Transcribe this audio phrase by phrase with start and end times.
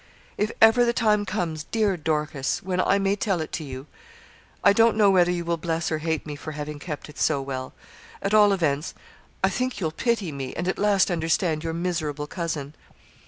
[0.35, 3.85] 'If ever the time comes, dear Dorcas, when I may tell it to you,
[4.63, 7.39] I don't know whether you will bless or hate me for having kept it so
[7.39, 7.71] well;
[8.19, 8.95] at all events,
[9.43, 12.73] I think you'll pity me, and at last understand your miserable cousin.'